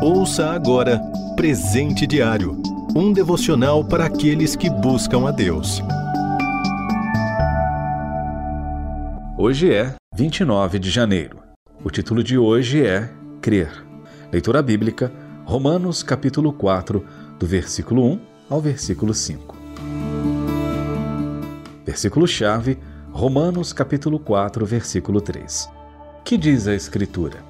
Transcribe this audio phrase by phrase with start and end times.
[0.00, 1.00] Ouça agora
[1.34, 2.62] Presente Diário
[2.94, 5.82] um devocional para aqueles que buscam a Deus.
[9.36, 11.38] Hoje é 29 de janeiro.
[11.82, 13.84] O título de hoje é Crer.
[14.30, 15.12] Leitura bíblica,
[15.44, 17.04] Romanos capítulo 4,
[17.36, 18.20] do versículo 1
[18.50, 19.56] ao versículo 5.
[21.84, 22.78] Versículo-chave,
[23.10, 25.68] Romanos capítulo 4, versículo 3.
[26.24, 27.48] Que diz a Escritura?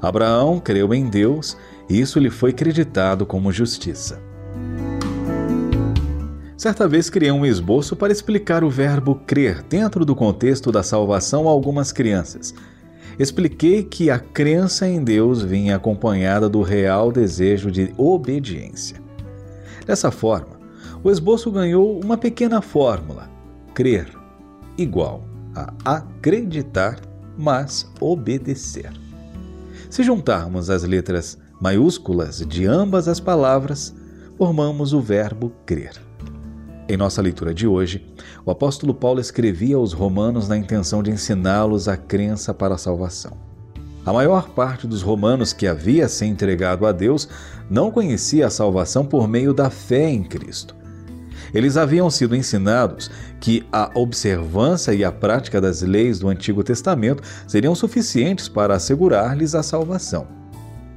[0.00, 1.56] Abraão creu em Deus
[1.90, 4.22] e isso lhe foi creditado como justiça.
[6.56, 11.48] Certa vez criei um esboço para explicar o verbo crer dentro do contexto da salvação
[11.48, 12.54] a algumas crianças.
[13.18, 18.98] Expliquei que a crença em Deus vinha acompanhada do real desejo de obediência.
[19.84, 20.60] Dessa forma,
[21.02, 23.28] o esboço ganhou uma pequena fórmula:
[23.74, 24.06] crer
[24.78, 27.00] igual a acreditar,
[27.36, 28.92] mas obedecer.
[29.88, 33.94] Se juntarmos as letras maiúsculas de ambas as palavras,
[34.38, 35.92] formamos o verbo crer.
[36.88, 38.04] Em nossa leitura de hoje,
[38.44, 43.36] o apóstolo Paulo escrevia aos romanos na intenção de ensiná-los a crença para a salvação.
[44.04, 47.28] A maior parte dos romanos que havia se entregado a Deus
[47.68, 50.74] não conhecia a salvação por meio da fé em Cristo.
[51.52, 57.22] Eles haviam sido ensinados que a observância e a prática das leis do Antigo Testamento
[57.46, 60.39] seriam suficientes para assegurar-lhes a salvação.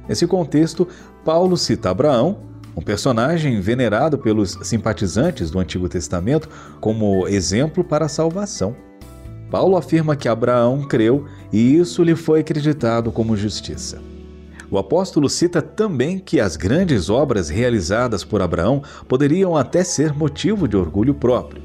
[0.08, 0.86] Nesse contexto,
[1.24, 6.48] Paulo cita Abraão um personagem venerado pelos simpatizantes do Antigo Testamento
[6.80, 8.74] como exemplo para a salvação.
[9.50, 14.02] Paulo afirma que Abraão creu e isso lhe foi acreditado como justiça.
[14.70, 20.66] O apóstolo cita também que as grandes obras realizadas por Abraão poderiam até ser motivo
[20.66, 21.62] de orgulho próprio,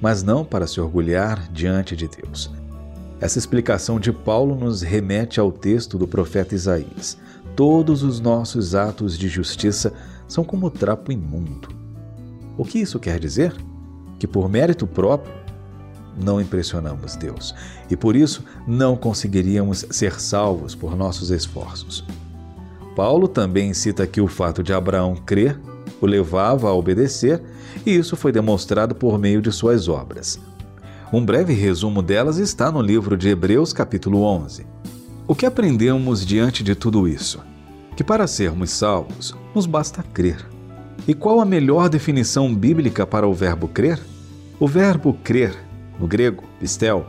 [0.00, 2.52] mas não para se orgulhar diante de Deus.
[3.20, 7.18] Essa explicação de Paulo nos remete ao texto do profeta Isaías.
[7.54, 9.92] Todos os nossos atos de justiça
[10.26, 11.68] são como trapo imundo.
[12.56, 13.54] O que isso quer dizer?
[14.18, 15.34] Que por mérito próprio
[16.16, 17.54] não impressionamos Deus
[17.90, 22.04] e por isso não conseguiríamos ser salvos por nossos esforços.
[22.94, 25.58] Paulo também cita que o fato de Abraão crer
[26.00, 27.42] o levava a obedecer
[27.84, 30.38] e isso foi demonstrado por meio de suas obras.
[31.12, 34.66] Um breve resumo delas está no livro de Hebreus, capítulo 11.
[35.32, 37.40] O que aprendemos diante de tudo isso?
[37.96, 40.46] Que para sermos salvos, nos basta crer.
[41.08, 43.98] E qual a melhor definição bíblica para o verbo crer?
[44.60, 45.56] O verbo crer,
[45.98, 47.06] no grego, pistel,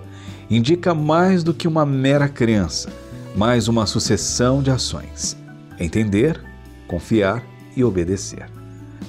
[0.50, 2.89] indica mais do que uma mera crença,
[3.35, 5.35] mais uma sucessão de ações:
[5.78, 6.41] entender,
[6.88, 7.44] confiar
[7.75, 8.50] e obedecer.